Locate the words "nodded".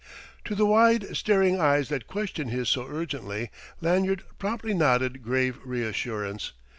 4.73-5.21